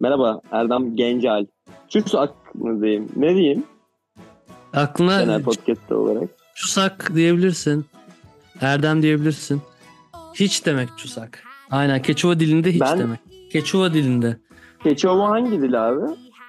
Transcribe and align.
Merhaba 0.00 0.40
Erdem 0.52 0.96
Gencel. 0.96 1.46
Çusak 1.88 2.54
mı 2.54 2.82
diyeyim? 2.82 3.08
Ne 3.16 3.34
diyeyim? 3.34 3.64
Aklına 4.72 5.20
Genel 5.22 5.42
podcast 5.42 5.92
olarak. 5.92 6.28
çusak 6.54 7.10
diyebilirsin. 7.14 7.86
Erdem 8.60 9.02
diyebilirsin. 9.02 9.62
Hiç 10.34 10.66
demek 10.66 10.88
çusak. 10.96 11.42
Aynen 11.70 12.02
Keçova 12.02 12.40
dilinde 12.40 12.72
hiç 12.72 12.80
Ben- 12.80 12.98
demek. 12.98 13.20
Keçova 13.52 13.94
dilinde. 13.94 14.36
Keçova 14.82 15.28
hangi 15.30 15.62
dil 15.62 15.88
abi? 15.88 16.00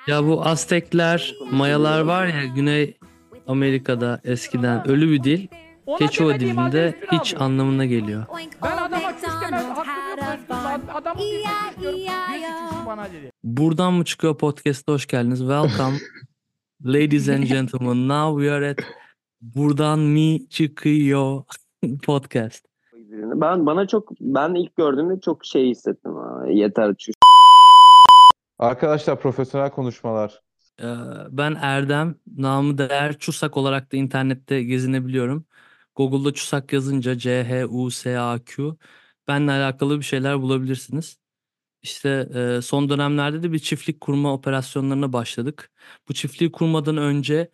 Ya 0.08 0.28
bu 0.28 0.46
Aztekler, 0.46 1.36
Mayalar 1.52 2.02
var 2.02 2.26
ya 2.28 2.46
Güney 2.56 2.98
Amerika'da 3.48 4.22
eskiden 4.24 4.88
ölü 4.88 5.12
bir 5.12 5.24
dil. 5.24 5.48
Halde 5.88 6.40
dilinde 6.40 7.00
hiç 7.12 7.36
anlamına 7.40 7.86
geliyor. 7.86 8.26
Ben 8.64 8.78
adama. 8.78 9.11
Lan. 10.72 10.82
Adamın 10.94 11.24
bir 11.24 11.82
diyorum. 11.82 12.00
Bana 12.86 13.06
dedi. 13.06 13.32
Buradan 13.44 13.94
mı 13.94 14.06
çıkıyor 14.06 14.38
podcast'a 14.38 14.94
hoş 14.94 15.08
geldiniz. 15.08 15.40
Welcome 15.40 15.98
ladies 16.86 17.30
and 17.30 17.44
gentlemen. 17.44 18.08
Now 18.08 18.44
we 18.44 18.56
are 18.56 18.70
at 18.70 18.78
Buradan 19.42 20.00
mi 20.00 20.50
çıkıyor 20.50 21.44
podcast. 22.04 22.66
Ben 23.14 23.66
bana 23.66 23.88
çok 23.88 24.10
ben 24.20 24.56
ilk 24.56 24.76
gördüğümde 24.76 25.20
çok 25.22 25.46
şey 25.46 25.70
hissettim. 25.70 26.16
Ha. 26.16 26.44
Yeter 26.48 26.96
çüş. 26.96 27.16
Arkadaşlar 28.60 29.20
profesyonel 29.20 29.70
konuşmalar. 29.70 30.42
Ee, 30.82 30.86
Ben 31.30 31.58
Erdem, 31.62 32.16
namı 32.38 32.78
değer 32.78 33.18
Çusak 33.18 33.58
olarak 33.58 33.92
da 33.92 33.98
internette 33.98 34.64
gezinebiliyorum. 34.64 35.46
Google'da 35.96 36.34
Çusak 36.34 36.74
yazınca 36.74 37.18
C-H-U-S-A-Q 37.18 38.78
benle 39.28 39.52
alakalı 39.52 40.00
bir 40.00 40.06
şeyler 40.06 40.42
bulabilirsiniz. 40.42 41.20
İşte 41.82 42.30
e, 42.60 42.62
son 42.62 42.90
dönemlerde 42.90 43.44
de 43.44 43.52
bir 43.54 43.60
çiftlik 43.60 44.02
kurma 44.02 44.34
operasyonlarına 44.34 45.14
başladık. 45.14 45.72
Bu 46.10 46.14
çiftliği 46.14 46.52
kurmadan 46.52 46.98
önce 46.98 47.52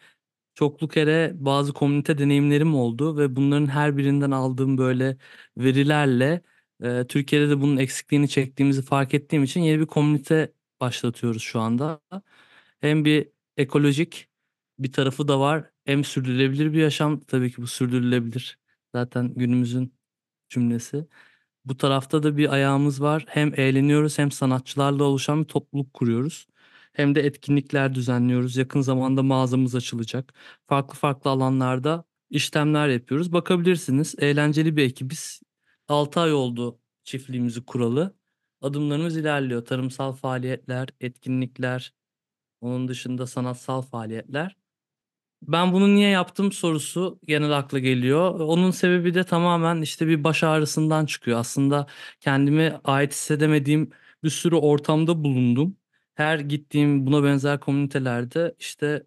çoklu 0.56 0.88
kere 0.88 1.32
bazı 1.36 1.74
komünite 1.74 2.18
deneyimlerim 2.18 2.76
oldu 2.76 3.18
ve 3.18 3.36
bunların 3.36 3.68
her 3.68 3.98
birinden 3.98 4.32
aldığım 4.32 4.78
böyle 4.78 5.18
verilerle 5.58 6.42
e, 6.84 7.06
Türkiye'de 7.10 7.50
de 7.50 7.62
bunun 7.62 7.78
eksikliğini 7.78 8.30
çektiğimizi 8.30 8.82
fark 8.82 9.14
ettiğim 9.14 9.44
için 9.44 9.62
yeni 9.62 9.80
bir 9.80 9.86
komünite 9.88 10.54
başlatıyoruz 10.82 11.44
şu 11.44 11.60
anda. 11.60 12.02
Hem 12.82 13.06
bir 13.06 13.30
ekolojik 13.58 14.28
bir 14.80 14.92
tarafı 14.94 15.28
da 15.28 15.40
var. 15.40 15.72
Hem 15.86 16.04
sürdürülebilir 16.04 16.74
bir 16.74 16.80
yaşam. 16.82 17.20
Tabii 17.22 17.52
ki 17.52 17.62
bu 17.62 17.68
sürdürülebilir. 17.68 18.60
Zaten 18.96 19.34
günümüzün 19.36 19.94
cümlesi. 20.50 21.08
Bu 21.68 21.78
tarafta 21.78 22.24
da 22.24 22.38
bir 22.38 22.54
ayağımız 22.54 23.02
var. 23.02 23.26
Hem 23.28 23.60
eğleniyoruz 23.60 24.18
hem 24.20 24.32
sanatçılarla 24.32 25.04
oluşan 25.04 25.42
bir 25.44 25.48
topluluk 25.48 25.94
kuruyoruz. 25.94 26.48
Hem 26.94 27.16
de 27.16 27.22
etkinlikler 27.22 27.96
düzenliyoruz. 27.96 28.58
Yakın 28.58 28.82
zamanda 28.82 29.24
mağazamız 29.24 29.76
açılacak. 29.76 30.34
Farklı 30.68 30.96
farklı 30.96 31.30
alanlarda 31.32 32.04
işlemler 32.30 32.88
yapıyoruz. 32.90 33.34
Bakabilirsiniz. 33.34 34.16
Eğlenceli 34.20 34.78
bir 34.78 34.84
ekibiz. 34.84 35.42
6 35.88 36.20
ay 36.20 36.34
oldu 36.34 36.80
çiftliğimizi 37.04 37.66
kuralı. 37.66 38.16
Adımlarımız 38.62 39.18
ilerliyor. 39.18 39.66
Tarımsal 39.66 40.14
faaliyetler, 40.14 40.90
etkinlikler, 41.02 41.94
onun 42.62 42.88
dışında 42.88 43.28
sanatsal 43.28 43.82
faaliyetler. 43.82 44.56
Ben 45.42 45.74
bunu 45.74 45.96
niye 45.96 46.10
yaptım 46.10 46.52
sorusu 46.52 47.20
genel 47.28 47.52
akla 47.58 47.80
geliyor. 47.80 48.40
Onun 48.40 48.72
sebebi 48.72 49.14
de 49.14 49.24
tamamen 49.24 49.82
işte 49.82 50.08
bir 50.08 50.24
baş 50.24 50.44
ağrısından 50.44 51.06
çıkıyor. 51.06 51.40
Aslında 51.40 51.88
kendime 52.20 52.82
ait 52.84 53.12
hissedemediğim 53.14 53.90
bir 54.24 54.30
sürü 54.30 54.56
ortamda 54.56 55.24
bulundum. 55.24 55.78
Her 56.16 56.40
gittiğim 56.40 57.06
buna 57.08 57.24
benzer 57.24 57.60
komünitelerde 57.60 58.56
işte 58.60 59.04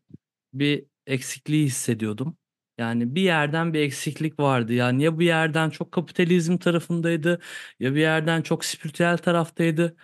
bir 0.54 0.86
eksikliği 1.06 1.66
hissediyordum. 1.66 2.36
Yani 2.78 3.14
bir 3.14 3.22
yerden 3.22 3.74
bir 3.74 3.80
eksiklik 3.80 4.40
vardı. 4.40 4.72
Yani 4.72 5.02
ya 5.02 5.18
bir 5.18 5.26
yerden 5.26 5.70
çok 5.70 5.92
kapitalizm 5.92 6.56
tarafındaydı, 6.58 7.40
ya 7.80 7.94
bir 7.94 8.00
yerden 8.00 8.42
çok 8.42 8.64
spiritüel 8.64 9.18
taraftaydı, 9.18 9.96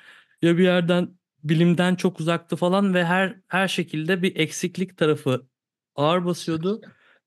ya 0.42 0.59
bir 0.59 0.65
yerden 0.65 1.19
bilimden 1.44 1.94
çok 1.94 2.20
uzaktı 2.20 2.56
falan 2.56 2.94
ve 2.94 3.04
her 3.04 3.36
her 3.48 3.69
şekilde 3.69 4.22
bir 4.22 4.36
eksiklik 4.36 4.97
tarafı 4.98 5.47
ağır 5.96 6.24
basıyordu 6.24 6.80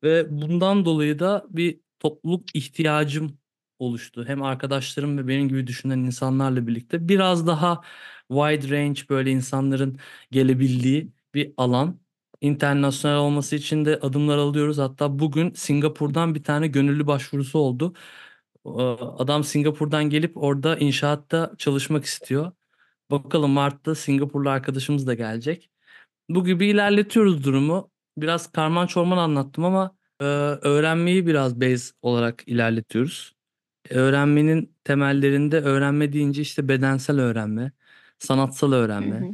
ve 0.03 0.27
bundan 0.41 0.85
dolayı 0.85 1.19
da 1.19 1.45
bir 1.49 1.79
topluluk 1.99 2.55
ihtiyacım 2.55 3.37
oluştu. 3.79 4.25
Hem 4.27 4.43
arkadaşlarım 4.43 5.17
ve 5.17 5.27
benim 5.27 5.49
gibi 5.49 5.67
düşünen 5.67 5.99
insanlarla 5.99 6.67
birlikte 6.67 7.07
biraz 7.09 7.47
daha 7.47 7.81
wide 8.31 8.69
range 8.77 9.01
böyle 9.09 9.31
insanların 9.31 9.99
gelebildiği 10.31 11.11
bir 11.33 11.53
alan. 11.57 11.99
İnternasyonel 12.41 13.17
olması 13.17 13.55
için 13.55 13.85
de 13.85 13.99
adımlar 13.99 14.37
alıyoruz. 14.37 14.77
Hatta 14.77 15.19
bugün 15.19 15.53
Singapur'dan 15.53 16.35
bir 16.35 16.43
tane 16.43 16.67
gönüllü 16.67 17.07
başvurusu 17.07 17.59
oldu. 17.59 17.93
Adam 18.99 19.43
Singapur'dan 19.43 20.09
gelip 20.09 20.37
orada 20.37 20.77
inşaatta 20.77 21.51
çalışmak 21.57 22.05
istiyor. 22.05 22.51
Bakalım 23.11 23.51
Mart'ta 23.51 23.95
Singapurlu 23.95 24.49
arkadaşımız 24.49 25.07
da 25.07 25.13
gelecek. 25.13 25.69
Bu 26.29 26.45
gibi 26.45 26.67
ilerletiyoruz 26.67 27.43
durumu. 27.43 27.91
Biraz 28.21 28.51
karman 28.51 28.87
çorman 28.87 29.17
anlattım 29.17 29.65
ama 29.65 29.95
e, 30.19 30.23
öğrenmeyi 30.61 31.27
biraz 31.27 31.61
base 31.61 31.93
olarak 32.01 32.43
ilerletiyoruz. 32.47 33.35
Öğrenmenin 33.89 34.75
temellerinde 34.83 35.61
öğrenme 35.61 36.13
deyince 36.13 36.41
işte 36.41 36.67
bedensel 36.67 37.19
öğrenme, 37.19 37.71
sanatsal 38.19 38.71
öğrenme, 38.71 39.19
Hı 39.19 39.23
hı. 39.25 39.31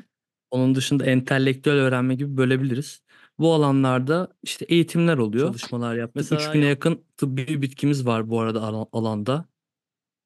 onun 0.51 0.75
dışında 0.75 1.05
entelektüel 1.05 1.75
öğrenme 1.75 2.15
gibi 2.15 2.37
bölebiliriz. 2.37 3.01
Bu 3.39 3.53
alanlarda 3.53 4.33
işte 4.43 4.65
eğitimler 4.65 5.17
oluyor, 5.17 5.47
çalışmalar 5.47 5.95
yaptık. 5.95 6.15
Mesela 6.15 6.41
3000'e 6.41 6.65
yakın 6.65 7.03
tıbbi 7.17 7.61
bitkimiz 7.61 8.05
var 8.05 8.29
bu 8.29 8.39
arada 8.39 8.61
ala- 8.61 8.87
alanda. 8.91 9.45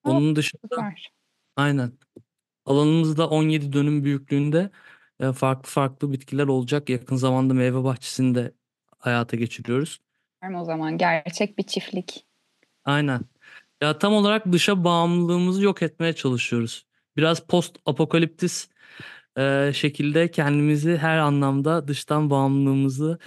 Onun 0.04 0.36
dışında 0.36 0.62
Süper. 0.64 1.12
Aynen. 1.56 1.92
Alanımızda 2.66 3.30
17 3.30 3.74
dönüm 3.74 4.04
büyüklüğünde 4.04 4.70
farklı 5.36 5.70
farklı 5.70 6.12
bitkiler 6.12 6.48
olacak. 6.48 6.90
Yakın 6.90 7.16
zamanda 7.16 7.54
meyve 7.54 7.84
bahçesini 7.84 8.36
de 8.36 8.52
hayata 9.00 9.38
geçiriyoruz. 9.38 10.00
O 10.56 10.64
zaman 10.64 10.98
gerçek 10.98 11.58
bir 11.58 11.64
çiftlik. 11.64 12.26
Aynen. 12.86 13.22
Ya 13.82 13.98
tam 13.98 14.14
olarak 14.14 14.52
dışa 14.52 14.84
bağımlılığımızı 14.84 15.64
yok 15.64 15.82
etmeye 15.82 16.14
çalışıyoruz. 16.14 16.86
Biraz 17.18 17.48
post 17.48 17.78
apokaliptis 17.86 18.70
e, 19.38 19.72
şekilde 19.74 20.32
kendimizi 20.32 20.98
her 20.98 21.18
anlamda 21.18 21.88
dıştan 21.88 22.30
bağımlılığımızı 22.30 23.20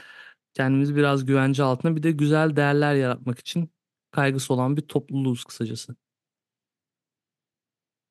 kendimizi 0.54 0.96
biraz 0.96 1.26
güvence 1.26 1.62
altına 1.62 1.96
bir 1.96 2.02
de 2.02 2.10
güzel 2.10 2.56
değerler 2.56 2.94
yaratmak 2.94 3.38
için 3.38 3.70
kaygısı 4.10 4.54
olan 4.54 4.76
bir 4.76 4.82
topluluğuz 4.82 5.44
kısacası. 5.44 5.96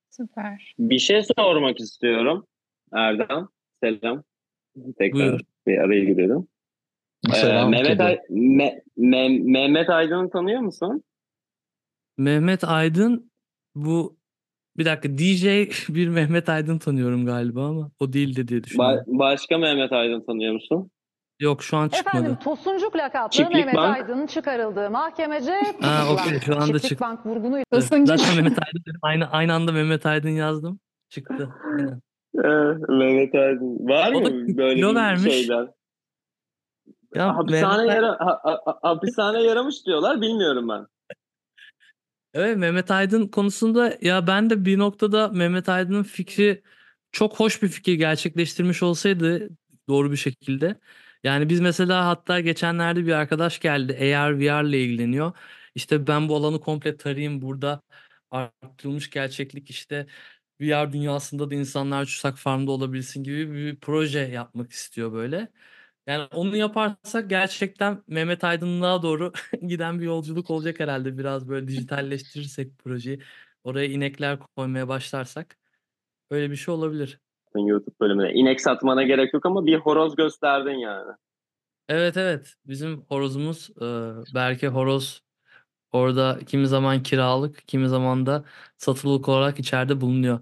Süper. 0.10 0.76
Bir 0.80 1.00
şey 1.00 1.24
sormak 1.38 1.80
istiyorum. 1.80 2.48
Erdem. 2.94 3.48
Selam. 3.84 4.24
Tekrar 4.98 5.14
Buyur. 5.20 5.40
bir 5.68 5.78
araya 5.78 6.04
girelim. 6.06 6.48
Ee, 7.44 7.66
Mehmet. 7.68 8.00
Ay- 8.02 8.20
Me- 8.30 8.82
Me- 8.98 9.52
Mehmet 9.52 9.90
Aydın'ı 9.90 10.30
tanıyor 10.30 10.62
musun? 10.62 11.04
Mehmet 12.18 12.64
Aydın 12.64 13.32
bu 13.76 14.18
bir 14.78 14.86
dakika 14.86 15.18
DJ 15.18 15.46
bir 15.96 16.08
Mehmet 16.08 16.50
Aydın 16.50 16.78
tanıyorum 16.78 17.26
galiba 17.26 17.66
ama 17.68 17.92
o 18.00 18.14
değildi 18.14 18.48
diye 18.48 18.60
Ba- 18.60 18.64
düşünüyorum. 18.64 19.04
başka 19.08 19.58
Mehmet 19.58 19.92
Aydın 19.92 20.22
tanıyor 20.26 20.54
musun? 20.54 20.92
Yok 21.40 21.64
şu 21.64 21.78
an 21.78 21.90
çıkmadı. 21.90 22.18
Efendim 22.18 22.38
Tosuncuk 22.44 22.96
lakaplı 22.96 23.38
Çiftlik 23.38 23.56
Mehmet 23.56 23.76
Bank. 23.76 23.96
Aydın'ın 23.98 24.28
çıkarıldığı 24.28 24.90
mahkemece 24.90 25.54
Ha, 25.82 26.14
okey, 26.14 26.40
şu 26.40 26.54
anda 26.56 26.66
Çiftlik 26.66 26.84
çıktı. 26.90 27.04
Bank 27.06 27.26
vurgunuyla 27.26 27.66
Tosuncuk. 27.74 28.08
Zaten 28.08 28.36
Mehmet 28.36 28.58
Aydın 28.60 29.00
aynı 29.02 29.32
aynı 29.32 29.54
anda 29.54 29.72
Mehmet 29.72 30.06
Aydın 30.06 30.30
yazdım. 30.30 30.80
Çıktı. 31.10 31.50
Aynen. 31.66 32.02
Ee, 32.36 32.48
Mehmet 32.90 33.36
Aydın. 33.36 33.88
Var 33.90 34.14
O 34.14 34.22
mı 34.22 34.58
böyle 34.58 34.82
bir 34.82 34.96
vermiş. 34.96 35.34
şeyler? 35.34 35.68
Ya 37.16 37.38
hapishane, 37.38 37.84
Mehmet- 37.84 37.96
yara- 37.96 38.18
ha- 38.20 38.40
ha- 38.44 38.80
hapishane 38.82 39.44
yaramış 39.44 39.86
diyorlar. 39.86 40.22
Bilmiyorum 40.22 40.70
ben. 40.70 40.88
Evet 42.34 42.58
Mehmet 42.58 42.92
Aydın 42.92 43.28
konusunda 43.28 43.98
ya 44.02 44.28
ben 44.28 44.50
de 44.50 44.66
bir 44.66 44.78
noktada 44.80 45.28
Mehmet 45.28 45.70
Aydın'ın 45.70 46.04
fikri 46.04 46.62
çok 47.12 47.40
hoş 47.40 47.64
bir 47.64 47.68
fikir 47.68 47.94
gerçekleştirmiş 47.94 48.84
olsaydı 48.84 49.50
doğru 49.90 50.12
bir 50.12 50.18
şekilde. 50.18 50.76
Yani 51.24 51.50
biz 51.50 51.60
mesela 51.60 52.08
hatta 52.08 52.40
geçenlerde 52.40 53.06
bir 53.06 53.12
arkadaş 53.12 53.60
geldi 53.60 54.16
AR 54.16 54.40
VR 54.40 54.68
ile 54.70 54.84
ilgileniyor. 54.84 55.32
İşte 55.76 56.08
ben 56.08 56.30
bu 56.30 56.36
alanı 56.36 56.60
komple 56.60 56.98
tarayayım 56.98 57.42
burada 57.42 57.82
arttırılmış 58.32 59.10
gerçeklik 59.10 59.70
işte 59.70 60.08
VR 60.62 60.94
dünyasında 60.94 61.50
da 61.50 61.56
insanlar 61.56 62.06
Çusak 62.06 62.38
Farm'da 62.38 62.72
olabilsin 62.72 63.24
gibi 63.24 63.54
bir 63.54 63.80
proje 63.80 64.20
yapmak 64.20 64.72
istiyor 64.72 65.14
böyle. 65.14 65.48
Yani 66.08 66.28
onu 66.34 66.56
yaparsak 66.56 67.30
gerçekten 67.30 68.04
Mehmet 68.08 68.44
Aydınlığa 68.44 69.04
doğru 69.04 69.32
giden 69.68 70.00
bir 70.00 70.06
yolculuk 70.06 70.50
olacak 70.50 70.80
herhalde. 70.80 71.18
Biraz 71.18 71.50
böyle 71.50 71.68
dijitalleştirirsek 71.68 72.80
projeyi. 72.80 73.22
Oraya 73.64 73.88
inekler 73.88 74.40
koymaya 74.40 74.88
başlarsak 74.88 75.58
öyle 76.30 76.52
bir 76.52 76.56
şey 76.56 76.74
olabilir. 76.74 77.20
YouTube 77.56 77.96
bölümüne. 78.00 78.34
İnek 78.34 78.62
satmana 78.62 79.04
gerek 79.04 79.34
yok 79.34 79.46
ama 79.46 79.66
bir 79.66 79.78
horoz 79.78 80.16
gösterdin 80.16 80.78
yani. 80.78 81.12
Evet 81.90 82.18
evet. 82.18 82.56
Bizim 82.66 83.02
horozumuz 83.02 83.70
e, 83.78 83.86
Berke 84.36 84.68
horoz 84.68 85.22
orada 85.92 86.40
kimi 86.48 86.68
zaman 86.68 87.04
kiralık, 87.04 87.68
kimi 87.68 87.90
zaman 87.90 88.26
da 88.26 88.46
satılık 88.78 89.30
olarak 89.30 89.60
içeride 89.60 90.02
bulunuyor. 90.02 90.40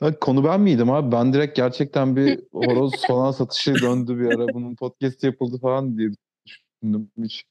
Ya 0.00 0.18
konu 0.20 0.44
ben 0.44 0.60
miydim 0.60 0.90
abi? 0.90 1.12
Ben 1.12 1.32
direkt 1.32 1.56
gerçekten 1.56 2.16
bir 2.16 2.40
horoz 2.52 3.06
falan 3.06 3.30
satışı 3.30 3.80
döndü 3.82 4.18
bir 4.18 4.26
ara. 4.26 4.54
Bunun 4.54 4.76
podcast 4.76 5.24
yapıldı 5.24 5.58
falan 5.60 5.98
diye 5.98 6.10
düşündüm 6.46 7.10
hiç. 7.24 7.44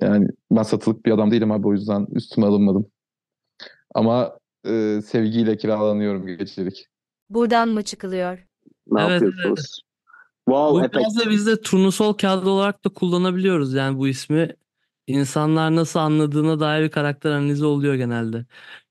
Yani 0.00 0.28
ben 0.50 0.62
satılık 0.62 1.06
bir 1.06 1.12
adam 1.12 1.30
değilim 1.30 1.52
abi 1.52 1.68
o 1.68 1.72
yüzden 1.72 2.06
üstüme 2.12 2.46
alınmadım. 2.46 2.86
Ama 3.94 4.38
e, 4.66 5.00
sevgiyle 5.06 5.56
kiralanıyorum 5.56 6.26
gecelik. 6.26 6.86
Buradan 7.30 7.68
mı 7.68 7.82
çıkılıyor? 7.84 8.46
Ne 8.86 9.00
Evet, 9.02 9.22
yapıyorsunuz? 9.22 9.82
Wow, 10.48 10.88
Bu 10.88 10.98
biraz 10.98 11.16
da 11.16 11.30
biz 11.30 11.46
de 11.46 11.60
turnusol 11.60 12.12
kağıdı 12.12 12.50
olarak 12.50 12.84
da 12.84 12.88
kullanabiliyoruz 12.88 13.74
yani 13.74 13.98
bu 13.98 14.08
ismi. 14.08 14.56
İnsanlar 15.06 15.76
nasıl 15.76 16.00
anladığına 16.00 16.60
dair 16.60 16.84
bir 16.84 16.90
karakter 16.90 17.30
analizi 17.30 17.64
oluyor 17.64 17.94
genelde. 17.94 18.44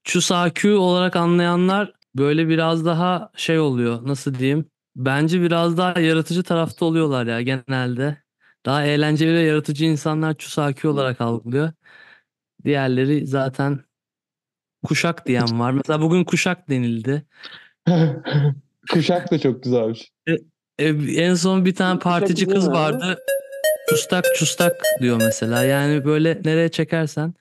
Chusakyu 0.03 0.77
olarak 0.77 1.15
anlayanlar 1.15 1.93
böyle 2.15 2.47
biraz 2.47 2.85
daha 2.85 3.31
şey 3.35 3.59
oluyor 3.59 4.07
nasıl 4.07 4.33
diyeyim. 4.33 4.65
Bence 4.95 5.41
biraz 5.41 5.77
daha 5.77 5.99
yaratıcı 5.99 6.43
tarafta 6.43 6.85
oluyorlar 6.85 7.25
ya 7.25 7.41
genelde. 7.41 8.17
Daha 8.65 8.85
eğlenceli 8.85 9.33
ve 9.33 9.41
yaratıcı 9.41 9.85
insanlar 9.85 10.33
Chusakyu 10.33 10.89
olarak 10.89 11.21
algılıyor. 11.21 11.71
Diğerleri 12.65 13.27
zaten 13.27 13.79
kuşak 14.85 15.27
diyen 15.27 15.59
var. 15.59 15.71
Mesela 15.71 16.01
bugün 16.01 16.23
kuşak 16.23 16.69
denildi. 16.69 17.25
Kuşak 18.91 19.31
da 19.31 19.39
çok 19.39 19.63
güzelmiş. 19.63 20.11
E, 20.79 20.87
en 21.15 21.33
son 21.33 21.65
bir 21.65 21.75
tane 21.75 21.99
partici 21.99 22.47
kız 22.47 22.69
vardı. 22.71 23.17
Çustak 23.89 24.25
çustak 24.35 24.73
diyor 25.01 25.17
mesela. 25.17 25.63
Yani 25.63 26.05
böyle 26.05 26.41
nereye 26.45 26.69
çekersen 26.69 27.33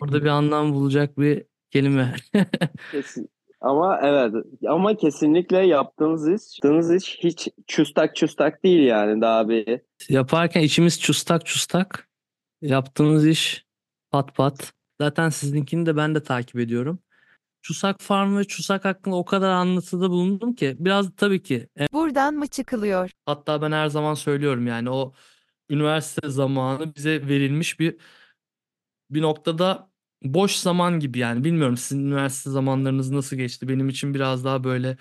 orada 0.00 0.22
bir 0.24 0.28
anlam 0.28 0.74
bulacak 0.74 1.18
bir 1.18 1.44
kelime. 1.70 2.14
Kesin. 2.90 3.30
Ama 3.60 4.00
evet 4.02 4.34
ama 4.68 4.96
kesinlikle 4.96 5.66
yaptığınız 5.66 6.28
iş, 6.28 6.58
yaptığınız 6.58 6.94
iş 6.94 7.18
hiç 7.20 7.48
çustak 7.66 8.16
çustak 8.16 8.64
değil 8.64 8.86
yani 8.86 9.20
daha 9.20 9.48
bir 9.48 9.80
Yaparken 10.08 10.60
içimiz 10.60 11.00
çustak 11.00 11.46
çustak. 11.46 12.08
Yaptığımız 12.62 13.26
iş 13.26 13.66
pat 14.10 14.34
pat. 14.34 14.72
Zaten 15.00 15.28
sizinkini 15.28 15.86
de 15.86 15.96
ben 15.96 16.14
de 16.14 16.22
takip 16.22 16.56
ediyorum. 16.58 16.98
Çusak 17.62 18.00
Farm 18.00 18.36
ve 18.38 18.44
Çusak 18.44 18.84
hakkında 18.84 19.16
o 19.16 19.24
kadar 19.24 19.50
anlatıda 19.50 20.10
bulundum 20.10 20.54
ki 20.54 20.76
biraz 20.78 21.16
tabii 21.16 21.42
ki 21.42 21.68
Buradan 21.92 22.34
mı 22.34 22.46
çıkılıyor? 22.46 23.10
Hatta 23.26 23.62
ben 23.62 23.72
her 23.72 23.86
zaman 23.86 24.14
söylüyorum 24.14 24.66
yani 24.66 24.90
o 24.90 25.12
üniversite 25.70 26.28
zamanı 26.30 26.94
bize 26.96 27.28
verilmiş 27.28 27.80
bir 27.80 27.96
bir 29.10 29.22
noktada 29.22 29.90
boş 30.22 30.56
zaman 30.56 31.00
gibi 31.00 31.18
yani 31.18 31.44
bilmiyorum 31.44 31.76
sizin 31.76 32.06
üniversite 32.06 32.50
zamanlarınız 32.50 33.10
nasıl 33.10 33.36
geçti 33.36 33.68
benim 33.68 33.88
için 33.88 34.14
biraz 34.14 34.44
daha 34.44 34.64
böyle 34.64 34.96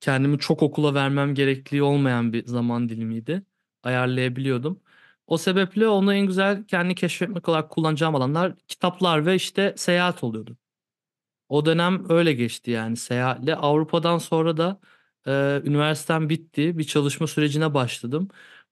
kendimi 0.00 0.38
çok 0.38 0.62
okula 0.62 0.94
vermem 0.94 1.34
gerektiği 1.34 1.82
olmayan 1.82 2.32
bir 2.32 2.46
zaman 2.46 2.88
dilimiydi 2.88 3.42
ayarlayabiliyordum. 3.82 4.80
O 5.26 5.38
sebeple 5.38 5.88
onu 5.88 6.14
en 6.14 6.26
güzel 6.26 6.64
kendi 6.66 6.94
keşfetmek 6.94 7.48
olarak 7.48 7.70
kullanacağım 7.70 8.14
alanlar 8.14 8.56
kitaplar 8.68 9.26
ve 9.26 9.34
işte 9.34 9.74
seyahat 9.76 10.24
oluyordu. 10.24 10.56
O 11.48 11.66
dönem 11.66 12.10
öyle 12.10 12.32
geçti 12.32 12.70
yani 12.70 12.96
seyahatle. 12.96 13.56
Avrupa'dan 13.56 14.18
sonra 14.18 14.56
da 14.56 14.80
e, 15.26 15.62
üniversitem 15.64 16.28
bitti. 16.28 16.78
Bir 16.78 16.84
çalışma 16.84 17.26
sürecine 17.26 17.74
başladım. 17.74 18.28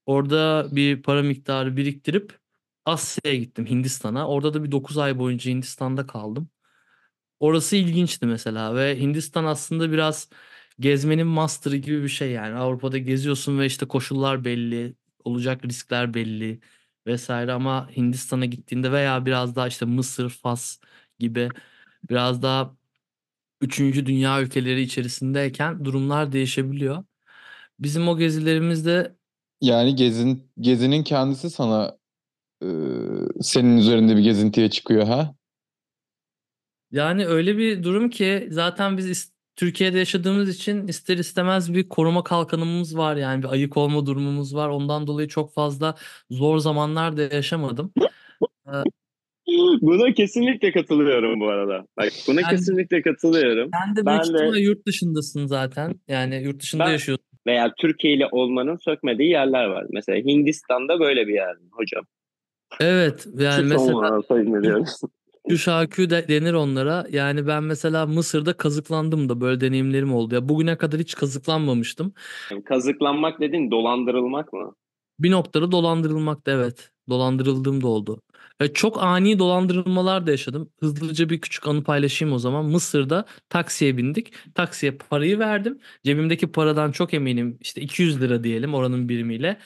Orada 0.07 0.69
bir 0.77 1.03
para 1.03 1.23
miktarı 1.23 1.77
biriktirip 1.77 2.39
Asya'ya 2.85 3.37
gittim 3.39 3.67
Hindistan'a. 3.67 4.29
Orada 4.29 4.55
da 4.55 4.65
bir 4.65 4.73
9 4.73 4.99
ay 4.99 5.19
boyunca 5.19 5.51
Hindistan'da 5.51 6.07
kaldım. 6.07 6.51
Orası 7.41 7.77
ilginçti 7.77 8.27
mesela 8.27 8.77
ve 8.77 9.01
Hindistan 9.01 9.45
aslında 9.45 9.93
biraz 9.93 10.29
gezmenin 10.81 11.27
master'ı 11.27 11.77
gibi 11.77 12.03
bir 12.03 12.09
şey 12.09 12.31
yani. 12.33 12.55
Avrupa'da 12.57 12.99
geziyorsun 12.99 13.59
ve 13.59 13.67
işte 13.67 13.87
koşullar 13.89 14.45
belli, 14.45 14.95
olacak 15.25 15.65
riskler 15.65 16.15
belli 16.15 16.61
vesaire 17.07 17.53
ama 17.53 17.91
Hindistan'a 17.97 18.45
gittiğinde 18.47 18.93
veya 18.93 19.27
biraz 19.27 19.57
daha 19.57 19.69
işte 19.69 19.85
Mısır, 19.87 20.31
Fas 20.31 20.79
gibi 21.19 21.49
biraz 22.11 22.43
daha 22.43 22.77
üçüncü 23.61 24.07
dünya 24.07 24.43
ülkeleri 24.43 24.81
içerisindeyken 24.83 25.85
durumlar 25.85 26.33
değişebiliyor. 26.33 27.05
Bizim 27.81 28.09
o 28.09 28.19
gezilerimizde 28.19 29.17
Yani 29.61 29.95
gezin, 29.97 30.51
gezinin 30.61 31.03
kendisi 31.05 31.51
sana 31.51 31.97
e, 32.63 32.69
senin 33.41 33.77
üzerinde 33.77 34.17
bir 34.17 34.23
gezintiye 34.23 34.71
çıkıyor 34.71 35.07
ha? 35.07 35.35
yani 36.91 37.27
öyle 37.27 37.59
bir 37.59 37.83
durum 37.83 38.11
ki 38.11 38.49
zaten 38.51 38.97
biz 38.99 39.11
is- 39.11 39.33
Türkiye'de 39.57 39.99
yaşadığımız 39.99 40.49
için 40.57 40.87
ister 40.89 41.19
istemez 41.19 41.75
bir 41.75 41.89
koruma 41.89 42.25
kalkanımız 42.25 42.97
var 42.97 43.17
yani 43.17 43.43
bir 43.43 43.49
ayık 43.49 43.77
olma 43.77 44.07
durumumuz 44.07 44.55
var. 44.55 44.69
Ondan 44.69 45.07
dolayı 45.07 45.29
çok 45.29 45.55
fazla 45.55 45.95
zor 46.31 46.59
zamanlar 46.59 47.17
da 47.17 47.23
yaşamadım. 47.23 47.93
Buna 49.81 50.15
kesinlikle 50.15 50.73
katılıyorum 50.73 51.41
bu 51.41 51.49
arada. 51.49 51.87
Bak 51.97 52.13
buna 52.29 52.41
Ben- 52.43 52.51
kesinlikle 52.51 53.03
katılıyorum. 53.03 53.71
Sen 53.87 53.97
de 53.97 54.07
Ben 54.07 54.19
büyük 54.19 54.25
de- 54.35 54.37
ihtimalle 54.39 54.61
yurt 54.61 54.87
dışındasın 54.87 55.47
zaten. 55.47 56.01
Yani 56.09 56.43
yurt 56.45 56.63
dışında 56.63 56.85
Ben- 56.85 56.91
yaşıyorsun. 56.93 57.27
Veya 57.47 57.75
Türkiye'li 57.79 58.27
olmanın 58.27 58.77
sökmediği 58.77 59.31
yerler 59.31 59.65
var. 59.67 59.87
Mesela 59.91 60.19
Hindistan'da 60.19 61.01
böyle 61.01 61.27
bir 61.27 61.35
yer 61.35 61.57
mi 61.57 61.69
hocam? 61.71 62.05
Evet 62.81 63.27
yani 63.39 63.67
mesela. 63.67 64.23
Şuşakü 65.51 66.11
de 66.11 66.29
denir 66.29 66.53
onlara. 66.53 67.07
Yani 67.11 67.47
ben 67.47 67.65
mesela 67.65 68.07
Mısır'da 68.07 68.53
kazıklandım 68.53 69.29
da 69.29 69.41
böyle 69.41 69.61
deneyimlerim 69.61 70.15
oldu. 70.15 70.35
Ya 70.35 70.49
bugüne 70.49 70.77
kadar 70.77 71.01
hiç 71.01 71.15
kazıklanmamıştım. 71.15 72.13
Kazıklanmak 72.65 73.41
dediğin 73.41 73.71
dolandırılmak 73.71 74.53
mı? 74.53 74.75
Bir 75.19 75.31
noktada 75.31 75.73
dolandırılmak 75.73 76.47
da 76.47 76.51
evet. 76.51 76.91
Dolandırıldığım 77.09 77.83
da 77.83 77.89
oldu. 77.89 78.21
Ve 78.61 78.73
çok 78.73 79.03
ani 79.03 79.39
dolandırılmalar 79.39 80.27
da 80.27 80.31
yaşadım. 80.31 80.71
Hızlıca 80.81 81.29
bir 81.31 81.41
küçük 81.41 81.67
anı 81.69 81.85
paylaşayım 81.85 82.35
o 82.35 82.39
zaman. 82.39 82.65
Mısır'da 82.65 83.25
taksiye 83.49 83.97
bindik. 83.97 84.33
Taksiye 84.55 84.93
parayı 84.97 85.39
verdim. 85.39 85.81
Cebimdeki 86.05 86.53
paradan 86.53 86.93
çok 86.93 87.15
eminim. 87.15 87.59
İşte 87.61 87.81
200 87.81 88.21
lira 88.21 88.45
diyelim 88.45 88.75
oranın 88.75 89.09
birimiyle. 89.09 89.59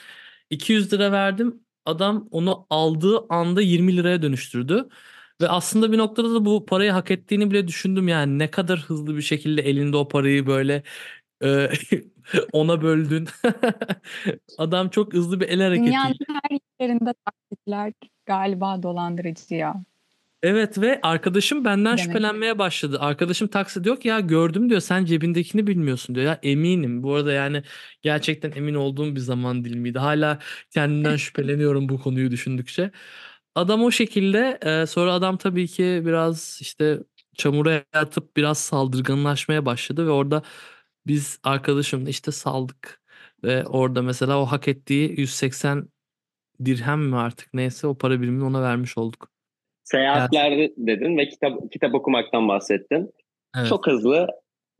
200 0.49 0.93
lira 0.93 1.11
verdim. 1.11 1.59
Adam 1.85 2.27
onu 2.31 2.67
aldığı 2.69 3.19
anda 3.29 3.61
20 3.61 3.97
liraya 3.97 4.21
dönüştürdü. 4.21 4.89
Ve 5.41 5.47
aslında 5.49 5.91
bir 5.91 5.97
noktada 5.97 6.33
da 6.33 6.45
bu 6.45 6.65
parayı 6.65 6.91
hak 6.91 7.11
ettiğini 7.11 7.51
bile 7.51 7.67
düşündüm 7.67 8.07
yani 8.07 8.39
ne 8.39 8.51
kadar 8.51 8.79
hızlı 8.79 9.17
bir 9.17 9.21
şekilde 9.21 9.61
elinde 9.61 9.97
o 9.97 10.07
parayı 10.07 10.47
böyle 10.47 10.83
ona 12.51 12.81
böldün. 12.81 13.27
Adam 14.57 14.89
çok 14.89 15.13
hızlı 15.13 15.39
bir 15.39 15.49
el 15.49 15.61
hareketiyle. 15.61 15.91
Dünyanın 15.91 16.15
her 16.29 16.59
yerinde 16.81 17.13
taksitler 17.25 17.93
galiba 18.25 18.83
dolandırıcı 18.83 19.55
ya. 19.55 19.83
Evet 20.43 20.77
ve 20.81 20.99
arkadaşım 21.03 21.65
benden 21.65 21.85
Demek. 21.85 21.99
şüphelenmeye 21.99 22.59
başladı. 22.59 22.97
Arkadaşım 22.99 23.47
taksi 23.47 23.83
diyor 23.83 23.99
ki 23.99 24.07
ya 24.07 24.19
gördüm 24.19 24.69
diyor 24.69 24.81
sen 24.81 25.05
cebindekini 25.05 25.67
bilmiyorsun 25.67 26.15
diyor. 26.15 26.25
Ya 26.25 26.39
eminim. 26.43 27.03
Bu 27.03 27.15
arada 27.15 27.31
yani 27.31 27.63
gerçekten 28.01 28.51
emin 28.51 28.75
olduğum 28.75 29.15
bir 29.15 29.19
zaman 29.19 29.65
dilimiydi. 29.65 29.99
Hala 29.99 30.39
kendimden 30.71 31.15
şüpheleniyorum 31.17 31.89
bu 31.89 31.99
konuyu 32.01 32.31
düşündükçe. 32.31 32.91
Adam 33.55 33.83
o 33.83 33.91
şekilde 33.91 34.59
e, 34.65 34.85
sonra 34.85 35.13
adam 35.13 35.37
tabii 35.37 35.67
ki 35.67 36.01
biraz 36.05 36.59
işte 36.61 36.99
çamura 37.37 37.83
yatıp 37.95 38.37
biraz 38.37 38.57
saldırganlaşmaya 38.57 39.65
başladı 39.65 40.07
ve 40.07 40.11
orada 40.11 40.43
biz 41.07 41.39
arkadaşımla 41.43 42.09
işte 42.09 42.31
saldık. 42.31 43.01
Ve 43.43 43.65
orada 43.65 44.01
mesela 44.01 44.41
o 44.41 44.45
hak 44.45 44.67
ettiği 44.67 45.19
180 45.19 45.89
dirhem 46.65 47.01
mi 47.01 47.15
artık 47.15 47.53
neyse 47.53 47.87
o 47.87 47.97
para 47.97 48.21
birimini 48.21 48.43
ona 48.43 48.61
vermiş 48.61 48.97
olduk. 48.97 49.31
Seyahatler 49.83 50.71
dedin 50.77 51.17
ve 51.17 51.29
kitap 51.29 51.71
kitap 51.71 51.95
okumaktan 51.95 52.47
bahsettin. 52.47 53.11
Evet. 53.57 53.67
Çok 53.67 53.87
hızlı 53.87 54.27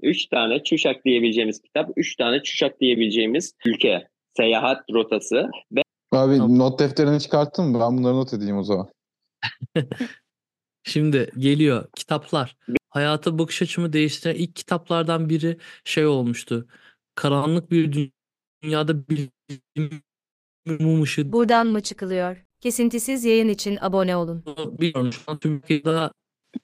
3 0.02 0.26
tane 0.26 0.64
Çuşak 0.64 1.06
diyebileceğimiz 1.06 1.62
kitap, 1.62 1.90
3 1.96 2.16
tane 2.16 2.44
Çuşak 2.44 2.80
diyebileceğimiz 2.80 3.54
ülke. 3.66 4.08
Seyahat 4.38 4.84
rotası 4.94 5.50
ve 5.72 5.82
Abi 6.12 6.38
Tamam. 6.38 6.60
not 6.60 6.80
defterini 6.80 7.20
çıkarttın 7.20 7.66
mı? 7.66 7.80
Ben 7.80 7.98
bunları 7.98 8.16
not 8.16 8.34
edeyim 8.34 8.58
o 8.58 8.64
zaman. 8.64 8.90
Şimdi 10.84 11.32
geliyor 11.38 11.86
kitaplar. 11.96 12.56
Hayata 12.92 13.40
bakış 13.40 13.62
açımı 13.62 13.94
değiştiren 13.94 14.36
ilk 14.36 14.56
kitaplardan 14.56 15.30
biri 15.30 15.58
şey 15.84 16.06
olmuştu. 16.06 16.68
Karanlık 17.16 17.72
bir 17.72 17.92
dü- 17.92 18.12
dünyada 18.64 19.08
bilim 19.10 19.32
mum 20.66 21.02
ışığı 21.02 21.34
Buradan 21.34 21.68
mı 21.68 21.82
çıkılıyor? 21.82 22.46
Kesintisiz 22.60 23.26
yayın 23.26 23.50
için 23.50 23.78
abone 23.82 24.16
olun. 24.16 24.44
bilmiyorum 24.58 25.14
şu 25.14 25.32
an 25.32 25.38
Türkiye'de 25.40 26.10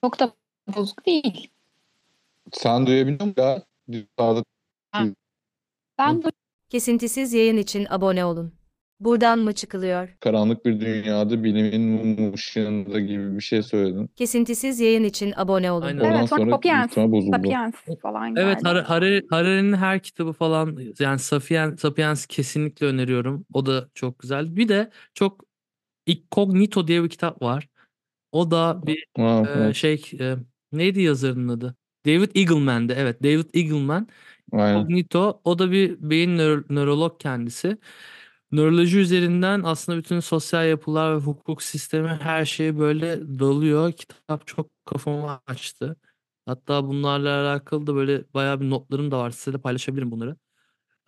Çok 0.04 0.18
da 0.20 0.32
bozuk 0.76 1.06
değil. 1.06 1.50
Sen 2.52 2.86
duyabiliyor 2.86 3.26
musun 3.26 3.34
ya? 3.42 3.62
Ben 5.98 6.22
de 6.22 6.32
Kesintisiz 6.68 7.32
yayın 7.32 7.56
için 7.56 7.86
abone 7.90 8.24
olun. 8.24 8.57
Buradan 9.00 9.38
mı 9.38 9.52
çıkılıyor? 9.52 10.08
Karanlık 10.20 10.64
bir 10.64 10.80
dünyada 10.80 11.44
bilimin 11.44 11.80
mum 11.82 12.34
ışığında 12.34 13.00
gibi 13.00 13.36
bir 13.36 13.40
şey 13.40 13.62
söyledin. 13.62 14.10
Kesintisiz 14.16 14.80
yayın 14.80 15.04
için 15.04 15.32
abone 15.36 15.72
olun. 15.72 15.86
Aynen. 15.86 16.00
Oradan 16.00 16.18
Evet, 16.18 16.28
sonra 16.28 16.40
sonra 16.40 16.50
Sapiens, 16.50 16.96
bozuldu. 16.96 17.36
Sapiens 17.36 17.74
falan 18.02 18.36
Evet 18.36 18.56
geldi. 18.64 18.68
Har- 18.68 18.82
Harari- 18.84 19.26
Harari'nin 19.30 19.72
her 19.72 20.02
kitabı 20.02 20.32
falan 20.32 20.78
yani 20.98 21.18
Sapiens, 21.18 21.80
Sapiens 21.80 22.26
kesinlikle 22.26 22.86
öneriyorum. 22.86 23.46
O 23.52 23.66
da 23.66 23.88
çok 23.94 24.18
güzel. 24.18 24.56
Bir 24.56 24.68
de 24.68 24.90
çok 25.14 25.44
Incognito 26.06 26.86
diye 26.88 27.04
bir 27.04 27.08
kitap 27.08 27.42
var. 27.42 27.68
O 28.32 28.50
da 28.50 28.80
bir 28.86 29.06
Ha, 29.16 29.42
e, 29.48 29.58
evet, 29.58 29.76
şey 29.76 30.02
e, 30.20 30.34
neydi 30.72 31.02
yazarının 31.02 31.48
adı? 31.48 31.76
David 32.06 32.36
Eagleman'dı. 32.36 32.94
Evet 32.96 33.22
David 33.22 33.54
Eagleman. 33.54 34.08
aynen. 34.52 34.80
Cognito 34.82 35.40
o 35.44 35.58
da 35.58 35.70
bir 35.72 35.96
beyin 36.10 36.38
nöro- 36.38 36.64
nörolog 36.74 37.20
kendisi. 37.20 37.78
Nöroloji 38.52 38.98
üzerinden 38.98 39.62
aslında 39.64 39.98
bütün 39.98 40.20
sosyal 40.20 40.68
yapılar 40.68 41.14
ve 41.16 41.20
hukuk 41.20 41.62
sistemi 41.62 42.08
her 42.08 42.44
şeye 42.44 42.78
böyle 42.78 43.20
dalıyor. 43.38 43.92
Kitap 43.92 44.46
çok 44.46 44.70
kafamı 44.84 45.40
açtı. 45.46 45.96
Hatta 46.46 46.84
bunlarla 46.88 47.42
alakalı 47.42 47.86
da 47.86 47.94
böyle 47.94 48.24
bayağı 48.34 48.60
bir 48.60 48.70
notlarım 48.70 49.10
da 49.10 49.18
var. 49.18 49.30
Size 49.30 49.52
de 49.52 49.58
paylaşabilirim 49.60 50.10
bunları. 50.10 50.36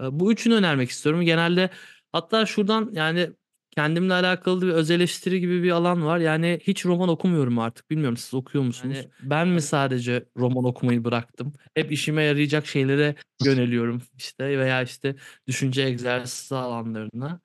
E, 0.02 0.20
Bu 0.20 0.32
üçünü 0.32 0.54
önermek 0.54 0.90
istiyorum. 0.90 1.22
Genelde 1.22 1.70
hatta 2.12 2.46
şuradan 2.46 2.90
yani 2.94 3.30
kendimle 3.70 4.14
alakalı 4.14 4.62
bir 4.62 4.68
öz 4.68 4.90
eleştiri 4.90 5.40
gibi 5.40 5.62
bir 5.62 5.70
alan 5.70 6.04
var. 6.04 6.18
Yani 6.18 6.60
hiç 6.62 6.86
roman 6.86 7.08
okumuyorum 7.08 7.58
artık. 7.58 7.90
Bilmiyorum 7.90 8.16
siz 8.16 8.34
okuyor 8.34 8.64
musunuz? 8.64 9.06
ben 9.22 9.48
mi 9.48 9.62
sadece 9.62 10.24
roman 10.36 10.64
okumayı 10.64 11.04
bıraktım? 11.04 11.52
Hep 11.74 11.92
işime 11.92 12.22
yarayacak 12.22 12.66
şeylere 12.66 13.14
yöneliyorum 13.44 14.02
işte 14.18 14.58
veya 14.58 14.82
işte 14.82 15.16
düşünce 15.46 15.82
egzersizi 15.82 16.54
alanlarına. 16.54 17.40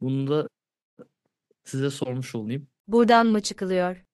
Bunu 0.00 0.28
da 0.30 0.48
size 1.64 1.90
sormuş 1.90 2.34
olayım. 2.34 2.68
Buradan 2.88 3.26
mı 3.26 3.40
çıkılıyor? 3.40 4.04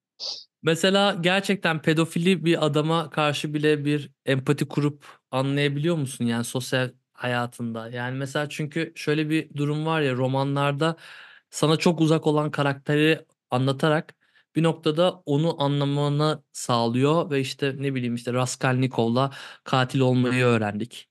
Mesela 0.62 1.18
gerçekten 1.20 1.82
pedofili 1.82 2.44
bir 2.44 2.66
adama 2.66 3.10
karşı 3.10 3.54
bile 3.54 3.84
bir 3.84 4.10
empati 4.26 4.68
kurup 4.68 5.04
anlayabiliyor 5.30 5.96
musun 5.96 6.24
yani 6.24 6.44
sosyal 6.44 6.90
hayatında? 7.20 7.88
Yani 7.90 8.18
mesela 8.18 8.48
çünkü 8.48 8.92
şöyle 8.96 9.30
bir 9.30 9.54
durum 9.56 9.86
var 9.86 10.00
ya 10.00 10.14
romanlarda 10.14 10.96
sana 11.50 11.76
çok 11.76 12.00
uzak 12.00 12.26
olan 12.26 12.50
karakteri 12.50 13.26
anlatarak 13.50 14.14
bir 14.56 14.62
noktada 14.62 15.12
onu 15.26 15.62
anlamanı 15.62 16.42
sağlıyor 16.52 17.30
ve 17.30 17.40
işte 17.40 17.74
ne 17.78 17.94
bileyim 17.94 18.14
işte 18.14 18.32
Raskolnikov'la 18.32 19.30
katil 19.64 20.00
olmayı 20.00 20.44
öğrendik. 20.44 21.08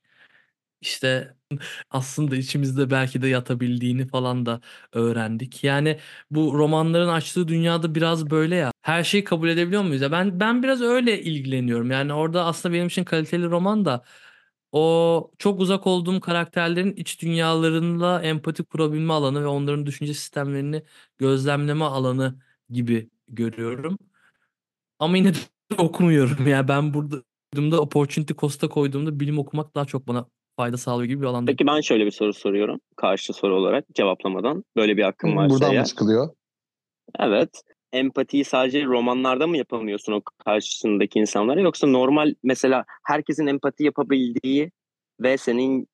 İşte 0.80 1.36
aslında 1.90 2.36
içimizde 2.36 2.90
belki 2.90 3.22
de 3.22 3.28
yatabildiğini 3.28 4.06
falan 4.08 4.46
da 4.46 4.60
öğrendik. 4.92 5.64
Yani 5.64 5.98
bu 6.30 6.54
romanların 6.58 7.08
açtığı 7.08 7.48
dünyada 7.48 7.94
biraz 7.94 8.30
böyle 8.30 8.56
ya. 8.56 8.72
Her 8.82 9.04
şeyi 9.04 9.24
kabul 9.24 9.48
edebiliyor 9.48 9.82
muyuz 9.82 10.02
ya? 10.02 10.12
Ben 10.12 10.40
ben 10.40 10.62
biraz 10.62 10.82
öyle 10.82 11.22
ilgileniyorum. 11.22 11.90
Yani 11.90 12.12
orada 12.12 12.44
aslında 12.44 12.74
benim 12.74 12.86
için 12.86 13.04
kaliteli 13.04 13.44
roman 13.50 13.84
da 13.84 14.02
o 14.72 15.30
çok 15.38 15.60
uzak 15.60 15.86
olduğum 15.86 16.20
karakterlerin 16.20 16.92
iç 16.92 17.22
dünyalarıyla 17.22 18.22
empati 18.22 18.62
kurabilme 18.62 19.12
alanı 19.12 19.42
ve 19.42 19.46
onların 19.46 19.86
düşünce 19.86 20.14
sistemlerini 20.14 20.82
gözlemleme 21.18 21.84
alanı 21.84 22.34
gibi 22.70 23.10
görüyorum. 23.28 23.98
Ama 24.98 25.16
yine 25.16 25.34
de 25.34 25.38
okumuyorum. 25.78 26.46
Yani 26.46 26.68
ben 26.68 26.94
burada 26.94 27.22
koyduğumda 27.52 27.80
opportunity 27.80 28.32
cost'a 28.34 28.68
koyduğumda 28.68 29.20
bilim 29.20 29.38
okumak 29.38 29.74
daha 29.74 29.84
çok 29.84 30.08
bana 30.08 30.26
fayda 30.56 30.76
sağlıyor 30.76 31.08
gibi 31.08 31.20
bir 31.20 31.26
alanda. 31.26 31.50
Peki 31.50 31.66
ben 31.66 31.80
şöyle 31.80 32.06
bir 32.06 32.10
soru 32.10 32.34
soruyorum. 32.34 32.80
Karşı 32.96 33.32
soru 33.32 33.54
olarak 33.56 33.84
cevaplamadan. 33.94 34.64
Böyle 34.76 34.96
bir 34.96 35.02
hakkım 35.02 35.36
varsa 35.36 35.54
Buradan 35.54 35.72
eğer. 35.72 35.80
mı 35.80 35.86
çıkılıyor? 35.86 36.28
Evet. 37.18 37.62
Empatiyi 37.92 38.44
sadece 38.44 38.84
romanlarda 38.84 39.46
mı 39.46 39.56
yapamıyorsun 39.56 40.12
o 40.12 40.22
karşısındaki 40.46 41.18
insanlara 41.18 41.60
yoksa 41.60 41.86
normal 41.86 42.34
mesela 42.42 42.84
herkesin 43.04 43.46
empati 43.46 43.84
yapabildiği 43.84 44.72
ve 45.20 45.38
senin 45.38 45.88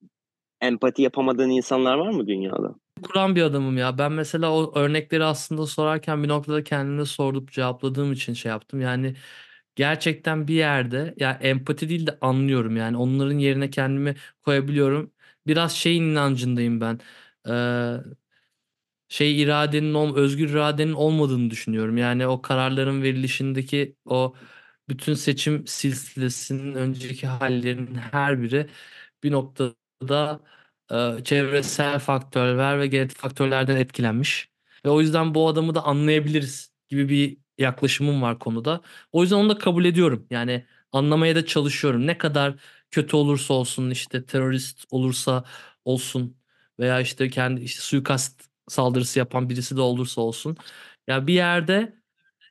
empati 0.60 1.02
yapamadığın 1.02 1.50
insanlar 1.50 1.94
var 1.98 2.10
mı 2.10 2.26
dünyada? 2.26 2.76
kuran 3.02 3.36
bir 3.36 3.42
adamım 3.42 3.78
ya. 3.78 3.98
Ben 3.98 4.12
mesela 4.12 4.52
o 4.52 4.78
örnekleri 4.78 5.24
aslında 5.24 5.66
sorarken 5.66 6.22
bir 6.22 6.28
noktada 6.28 6.64
kendime 6.64 7.04
sordup 7.04 7.52
cevapladığım 7.52 8.12
için 8.12 8.32
şey 8.34 8.50
yaptım. 8.50 8.80
Yani 8.80 9.16
gerçekten 9.76 10.48
bir 10.48 10.54
yerde 10.54 11.14
ya 11.18 11.32
empati 11.42 11.88
değil 11.88 12.06
de 12.06 12.18
anlıyorum 12.20 12.76
yani 12.76 12.96
onların 12.96 13.38
yerine 13.38 13.70
kendimi 13.70 14.14
koyabiliyorum. 14.42 15.12
Biraz 15.46 15.72
şeyin 15.72 16.02
inancındayım 16.04 16.80
ben. 16.80 17.00
Ee, 17.48 17.96
şey 19.08 19.42
iradenin 19.42 20.14
özgür 20.14 20.48
iradenin 20.50 20.92
olmadığını 20.92 21.50
düşünüyorum. 21.50 21.96
Yani 21.98 22.26
o 22.26 22.42
kararların 22.42 23.02
verilişindeki 23.02 23.96
o 24.04 24.34
bütün 24.88 25.14
seçim 25.14 25.66
silsilesinin 25.66 26.74
önceki 26.74 27.26
hallerinin 27.26 27.94
her 27.94 28.42
biri 28.42 28.66
bir 29.22 29.32
noktada 29.32 30.40
e, 30.90 31.24
çevresel 31.24 31.98
faktörler 31.98 32.80
ve 32.80 32.86
genetik 32.86 33.18
faktörlerden 33.18 33.76
etkilenmiş. 33.76 34.50
Ve 34.84 34.90
o 34.90 35.00
yüzden 35.00 35.34
bu 35.34 35.48
adamı 35.48 35.74
da 35.74 35.82
anlayabiliriz 35.84 36.72
gibi 36.88 37.08
bir 37.08 37.38
yaklaşımım 37.58 38.22
var 38.22 38.38
konuda. 38.38 38.80
O 39.12 39.22
yüzden 39.22 39.36
onu 39.36 39.48
da 39.48 39.58
kabul 39.58 39.84
ediyorum. 39.84 40.26
Yani 40.30 40.66
anlamaya 40.92 41.36
da 41.36 41.46
çalışıyorum. 41.46 42.06
Ne 42.06 42.18
kadar 42.18 42.54
kötü 42.90 43.16
olursa 43.16 43.54
olsun 43.54 43.90
işte 43.90 44.26
terörist 44.26 44.84
olursa 44.90 45.44
olsun 45.84 46.36
veya 46.78 47.00
işte 47.00 47.28
kendi 47.30 47.60
işte 47.62 47.80
suikast 47.80 48.42
saldırısı 48.68 49.18
yapan 49.18 49.48
birisi 49.48 49.76
de 49.76 49.80
olursa 49.80 50.20
olsun. 50.20 50.56
Ya 51.08 51.26
bir 51.26 51.34
yerde 51.34 51.96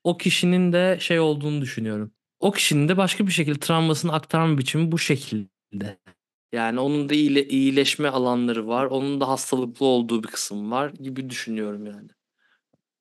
o 0.03 0.17
kişinin 0.17 0.73
de 0.73 0.97
şey 1.01 1.19
olduğunu 1.19 1.61
düşünüyorum. 1.61 2.11
O 2.39 2.51
kişinin 2.51 2.87
de 2.87 2.97
başka 2.97 3.27
bir 3.27 3.31
şekilde 3.31 3.59
travmasını 3.59 4.13
aktarma 4.13 4.57
biçimi 4.57 4.91
bu 4.91 4.99
şekilde. 4.99 5.97
Yani 6.53 6.79
onun 6.79 7.09
da 7.09 7.13
iyile, 7.13 7.47
iyileşme 7.47 8.09
alanları 8.09 8.67
var. 8.67 8.85
Onun 8.85 9.21
da 9.21 9.27
hastalıklı 9.27 9.85
olduğu 9.85 10.23
bir 10.23 10.27
kısım 10.27 10.71
var 10.71 10.89
gibi 10.89 11.29
düşünüyorum 11.29 11.85
yani. 11.85 12.09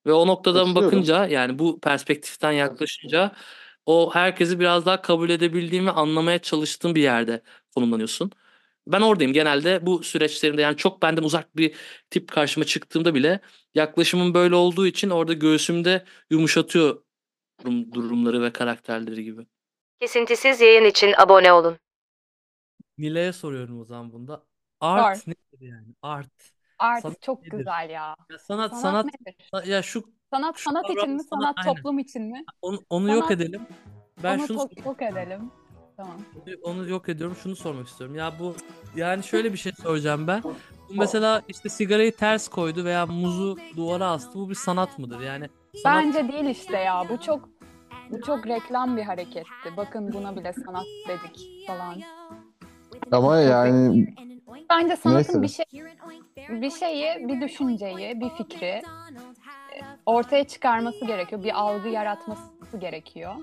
Ve 0.06 0.12
o 0.12 0.26
noktadan 0.26 0.74
bakınca 0.74 1.26
yani 1.26 1.58
bu 1.58 1.80
perspektiften 1.80 2.52
yaklaşınca 2.52 3.32
o 3.86 4.14
herkesi 4.14 4.60
biraz 4.60 4.86
daha 4.86 5.02
kabul 5.02 5.30
edebildiğim 5.30 5.86
ve 5.86 5.90
anlamaya 5.90 6.38
çalıştığım 6.38 6.94
bir 6.94 7.02
yerde 7.02 7.42
konumlanıyorsun. 7.74 8.30
Ben 8.86 9.00
oradayım 9.00 9.32
genelde 9.32 9.86
bu 9.86 10.02
süreçlerinde 10.02 10.62
yani 10.62 10.76
çok 10.76 11.02
benden 11.02 11.22
uzak 11.22 11.56
bir 11.56 11.74
tip 12.10 12.32
karşıma 12.32 12.66
çıktığımda 12.66 13.14
bile 13.14 13.40
yaklaşımım 13.74 14.34
böyle 14.34 14.54
olduğu 14.54 14.86
için 14.86 15.10
orada 15.10 15.32
göğsümde 15.32 16.04
yumuşatıyor 16.30 17.02
durum- 17.64 17.92
durumları 17.92 18.42
ve 18.42 18.52
karakterleri 18.52 19.24
gibi. 19.24 19.46
Kesintisiz 20.00 20.60
yayın 20.60 20.84
için 20.84 21.14
abone 21.18 21.52
olun. 21.52 21.76
Nilay'a 22.98 23.32
soruyorum 23.32 23.80
o 23.80 23.84
zaman 23.84 24.12
bunda. 24.12 24.42
Art 24.80 25.18
Sor. 25.18 25.30
nedir 25.30 25.60
yani? 25.66 25.86
Art. 26.02 26.30
art 26.78 27.02
Sanat 27.02 27.22
çok 27.22 27.42
nedir? 27.42 27.58
güzel 27.58 27.90
ya. 27.90 28.16
Ya 28.30 28.38
sanat 28.38 28.70
Sanat, 28.70 28.82
sanat 28.82 29.06
nedir? 29.06 29.68
ya 29.70 29.82
şu 29.82 30.04
Sanat 30.30 30.56
şu 30.58 30.70
sanat 30.70 30.90
için 30.90 31.10
mi? 31.10 31.22
sana- 31.24 31.40
Sanat 31.42 31.54
aynen. 31.58 31.74
toplum 31.74 31.98
için 31.98 32.22
mi? 32.22 32.44
onu, 32.62 32.82
onu 32.90 33.12
yok 33.14 33.24
Sanat- 33.24 33.30
edelim. 33.40 33.62
Ben 34.22 34.38
Onu 34.38 34.46
şunu 34.46 34.68
çok 34.84 35.02
edelim. 35.02 35.50
Tamam. 35.96 36.16
onu 36.62 36.88
yok 36.88 37.08
ediyorum. 37.08 37.36
Şunu 37.42 37.56
sormak 37.56 37.88
istiyorum. 37.88 38.16
Ya 38.16 38.32
bu 38.38 38.54
yani 38.96 39.22
şöyle 39.22 39.52
bir 39.52 39.58
şey 39.58 39.72
soracağım 39.82 40.26
ben. 40.26 40.42
Bu 40.42 40.54
mesela 40.90 41.42
işte 41.48 41.68
sigarayı 41.68 42.16
ters 42.16 42.48
koydu 42.48 42.84
veya 42.84 43.06
muzu 43.06 43.56
duvara 43.76 44.10
astı. 44.10 44.38
Bu 44.38 44.50
bir 44.50 44.54
sanat 44.54 44.98
mıdır? 44.98 45.20
Yani 45.20 45.48
sanat 45.82 46.04
Bence 46.04 46.32
değil 46.32 46.44
işte 46.44 46.76
ya. 46.78 47.04
Bu 47.08 47.20
çok 47.20 47.48
bu 48.10 48.20
çok 48.20 48.46
reklam 48.46 48.96
bir 48.96 49.02
hareketti. 49.02 49.76
Bakın 49.76 50.12
buna 50.12 50.36
bile 50.36 50.52
sanat 50.52 50.86
dedik 51.08 51.66
falan. 51.66 52.00
Ama 53.12 53.38
yani 53.38 54.06
Bence 54.70 54.96
sanatın 54.96 55.42
bir 55.42 55.48
Neyse. 55.48 55.64
şey 55.70 55.84
bir 56.48 56.70
şeyi, 56.70 57.28
bir 57.28 57.40
düşünceyi, 57.40 58.20
bir 58.20 58.28
fikri 58.28 58.66
e, 58.66 58.82
ortaya 60.06 60.44
çıkarması 60.44 61.04
gerekiyor. 61.04 61.44
Bir 61.44 61.60
algı 61.60 61.88
yaratması 61.88 62.78
gerekiyor. 62.78 63.34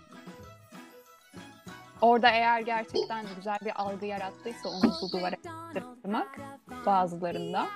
Orada 2.01 2.29
eğer 2.29 2.59
gerçekten 2.61 3.25
güzel 3.35 3.57
bir 3.65 3.81
algı 3.81 4.05
yarattıysa 4.05 4.69
onu 4.69 4.91
bu 5.01 5.11
duvara 5.11 5.35
yaptırmak 5.75 6.39
bazılarında 6.85 7.67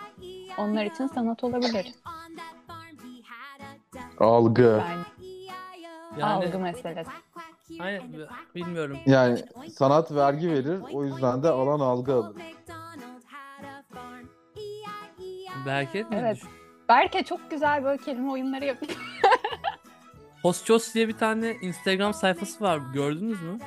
onlar 0.57 0.85
için 0.85 1.07
sanat 1.07 1.43
olabilir. 1.43 1.91
algı. 4.19 4.61
Yani, 4.87 5.03
yani 6.17 6.25
algı 6.25 6.59
meselesi. 6.59 7.11
aynen, 7.79 8.01
bilmiyorum. 8.55 8.97
Yani 9.05 9.39
sanat 9.77 10.11
vergi 10.11 10.51
verir. 10.51 10.79
O 10.93 11.03
yüzden 11.03 11.43
de 11.43 11.49
alan 11.49 11.79
algı 11.79 12.13
alır. 12.13 12.35
Belki 15.65 16.05
ne 16.11 16.17
Evet. 16.17 16.35
düşün- 16.35 16.49
Berke 16.89 17.23
çok 17.23 17.51
güzel 17.51 17.83
böyle 17.83 17.97
kelime 18.03 18.31
oyunları 18.31 18.65
yapıyor. 18.65 18.91
Hostjos 20.41 20.93
diye 20.93 21.07
bir 21.07 21.17
tane 21.17 21.53
Instagram 21.61 22.13
sayfası 22.13 22.63
var. 22.63 22.79
Gördünüz 22.93 23.41
mü? 23.41 23.59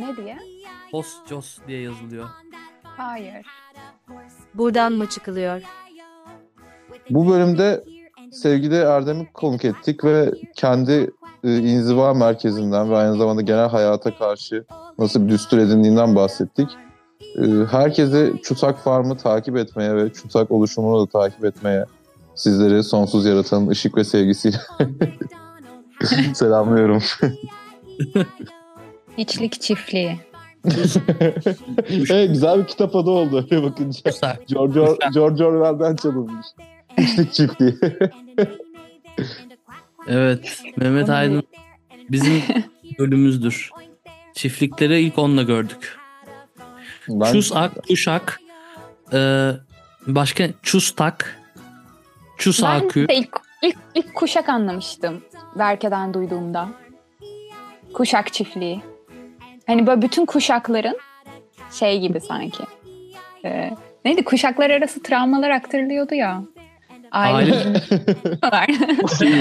Ne 0.00 0.16
diye? 0.16 0.38
Hostjos 0.90 1.58
diye 1.68 1.80
yazılıyor. 1.80 2.28
Hayır. 2.82 3.46
Buradan 4.54 4.92
mı 4.92 5.06
çıkılıyor? 5.08 5.62
Bu 7.10 7.28
bölümde 7.28 7.84
sevgili 8.32 8.76
Erdem'i 8.76 9.32
konuk 9.32 9.64
ettik 9.64 10.04
ve 10.04 10.32
kendi 10.56 11.10
e, 11.44 11.56
inziva 11.56 12.14
merkezinden 12.14 12.90
ve 12.90 12.96
aynı 12.96 13.16
zamanda 13.16 13.42
genel 13.42 13.68
hayata 13.68 14.16
karşı 14.16 14.64
nasıl 14.98 15.24
bir 15.24 15.28
düstur 15.28 15.58
edindiğinden 15.58 16.16
bahsettik. 16.16 16.68
E, 17.36 17.42
herkese 17.70 18.32
Çusak 18.42 18.78
Farm'ı 18.78 19.16
takip 19.16 19.56
etmeye 19.56 19.96
ve 19.96 20.12
Çusak 20.12 20.50
oluşumunu 20.50 21.00
da 21.00 21.06
takip 21.06 21.44
etmeye 21.44 21.84
sizleri 22.34 22.82
sonsuz 22.82 23.26
yaratanın 23.26 23.68
ışık 23.68 23.96
ve 23.96 24.04
sevgisiyle 24.04 24.56
selamlıyorum. 26.34 27.02
İçlik 29.16 29.60
çiftliği. 29.60 30.16
evet, 32.10 32.28
güzel 32.28 32.58
bir 32.58 32.66
kitap 32.66 32.96
adı 32.96 33.10
oldu 33.10 33.46
öyle 33.50 33.62
bakınca. 33.62 34.00
George, 34.48 34.80
Or- 34.80 35.14
George 35.14 35.44
Orwell'den 35.44 35.96
çalınmış. 35.96 36.46
Hiçlik 36.98 37.32
çiftliği. 37.32 37.74
Evet. 40.08 40.62
Mehmet 40.76 41.10
Aydın 41.10 41.42
bizim 42.10 42.42
bölümümüzdür. 42.98 43.70
Çiftlikleri 44.34 45.00
ilk 45.00 45.18
onunla 45.18 45.42
gördük. 45.42 45.98
Ben- 47.08 47.32
Çusak, 47.32 47.72
Kuşak, 47.88 48.40
e, 49.12 49.50
başka 50.06 50.48
Çustak, 50.62 51.38
Ben 51.56 52.36
Çusakü. 52.38 53.08
de 53.08 53.14
ilk, 53.14 53.36
ilk, 53.62 53.76
ilk 53.94 54.14
kuşak 54.14 54.48
anlamıştım. 54.48 55.22
Berke'den 55.58 56.14
duyduğumda. 56.14 56.68
Kuşak 57.92 58.32
çiftliği. 58.32 58.82
Hani 59.66 59.86
böyle 59.86 60.02
bütün 60.02 60.26
kuşakların 60.26 60.96
şey 61.72 62.00
gibi 62.00 62.20
sanki. 62.20 62.64
Ee, 63.44 63.70
neydi? 64.04 64.24
Kuşaklar 64.24 64.70
arası 64.70 65.02
travmalar 65.02 65.50
aktarılıyordu 65.50 66.14
ya. 66.14 66.42
Aile- 67.12 67.74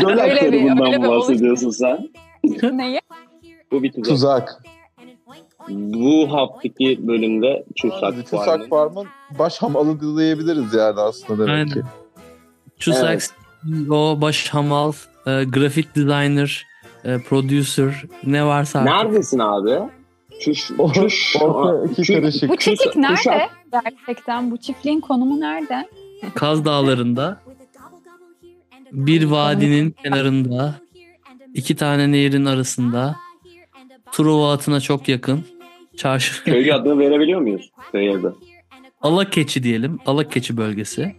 Böyle 0.05 0.21
Öyle 0.21 0.51
bir- 0.51 0.63
bundan 0.63 0.85
öyle 0.85 1.03
bir 1.03 1.07
bahsediyorsun 1.07 1.69
sen? 1.69 2.09
Neyi? 2.77 3.01
Bu 3.71 3.83
bir 3.83 3.91
tuzak. 3.91 4.05
Tuzak. 4.09 4.63
Bu 5.69 6.33
haftaki 6.33 7.07
bölümde 7.07 7.63
Çusak 7.75 8.13
Çusak 8.29 8.45
Farm'ın 8.45 8.67
Farm'ın 8.69 9.07
baş 9.39 9.57
hamalı 9.57 10.17
diyebiliriz 10.17 10.73
yani 10.73 10.99
aslında 10.99 11.43
demek 11.43 11.55
Aynen. 11.55 11.67
ki. 11.69 11.81
Çusak, 12.79 13.09
Evet. 13.09 13.31
o 13.91 14.21
baş 14.21 14.49
hamal, 14.49 14.91
e, 15.27 15.43
grafik 15.43 15.95
designer, 15.95 16.65
e, 17.05 17.17
producer 17.17 18.03
ne 18.23 18.45
varsa 18.45 18.79
artık. 18.79 18.93
Neredesin 18.93 19.39
abi? 19.39 19.79
Çuş, 20.39 20.71
Or- 20.71 20.93
çuş, 20.93 21.35
Orta 21.41 21.85
iki 21.91 21.95
çuş- 22.03 22.13
karışık. 22.15 22.49
Bu 22.49 22.55
çiftlik 22.57 22.95
nerede? 22.95 23.49
Gerçekten 23.71 24.51
bu 24.51 24.57
çiftliğin 24.57 24.99
konumu 24.99 25.39
nerede? 25.39 25.89
Kaz 26.35 26.65
Dağları'nda 26.65 27.41
bir 28.91 29.23
vadinin 29.23 29.91
kenarında 30.03 30.75
iki 31.53 31.75
tane 31.75 32.11
nehrin 32.11 32.45
arasında 32.45 33.15
Truva 34.11 34.53
atına 34.53 34.79
çok 34.81 35.09
yakın 35.09 35.43
çarşı 35.97 36.43
Köy 36.43 36.73
adını 36.73 36.99
verebiliyor 36.99 37.41
muyuz? 37.41 37.69
Köy 37.91 38.09
adı. 38.09 38.35
Alakeçi 39.01 39.63
diyelim. 39.63 39.99
Alakeçi 40.05 40.57
bölgesi. 40.57 41.15